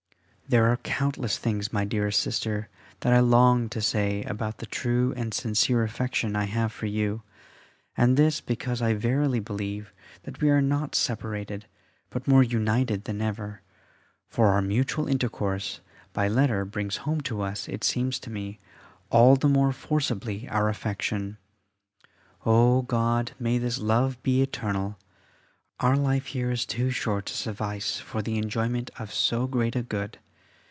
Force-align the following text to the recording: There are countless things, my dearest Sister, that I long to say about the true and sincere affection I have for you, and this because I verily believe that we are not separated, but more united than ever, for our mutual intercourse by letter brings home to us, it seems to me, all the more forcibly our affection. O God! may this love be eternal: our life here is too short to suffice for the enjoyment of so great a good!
There 0.49 0.69
are 0.69 0.75
countless 0.75 1.37
things, 1.37 1.71
my 1.71 1.85
dearest 1.85 2.19
Sister, 2.19 2.67
that 2.99 3.13
I 3.13 3.21
long 3.21 3.69
to 3.69 3.79
say 3.81 4.21
about 4.23 4.57
the 4.57 4.65
true 4.65 5.13
and 5.15 5.33
sincere 5.33 5.81
affection 5.85 6.35
I 6.35 6.43
have 6.43 6.73
for 6.73 6.87
you, 6.87 7.21
and 7.95 8.17
this 8.17 8.41
because 8.41 8.81
I 8.81 8.93
verily 8.93 9.39
believe 9.39 9.93
that 10.23 10.41
we 10.41 10.49
are 10.49 10.61
not 10.61 10.93
separated, 10.93 11.67
but 12.09 12.27
more 12.27 12.43
united 12.43 13.05
than 13.05 13.21
ever, 13.21 13.61
for 14.27 14.47
our 14.49 14.61
mutual 14.61 15.07
intercourse 15.07 15.79
by 16.11 16.27
letter 16.27 16.65
brings 16.65 16.97
home 17.07 17.21
to 17.21 17.39
us, 17.41 17.69
it 17.69 17.85
seems 17.85 18.19
to 18.19 18.29
me, 18.29 18.59
all 19.09 19.37
the 19.37 19.47
more 19.47 19.71
forcibly 19.71 20.49
our 20.49 20.67
affection. 20.67 21.37
O 22.45 22.81
God! 22.81 23.31
may 23.39 23.57
this 23.57 23.79
love 23.79 24.21
be 24.21 24.41
eternal: 24.41 24.99
our 25.79 25.95
life 25.95 26.25
here 26.25 26.51
is 26.51 26.65
too 26.65 26.89
short 26.91 27.25
to 27.27 27.37
suffice 27.37 27.99
for 28.01 28.21
the 28.21 28.37
enjoyment 28.37 28.91
of 28.99 29.13
so 29.13 29.47
great 29.47 29.77
a 29.77 29.81
good! 29.81 30.19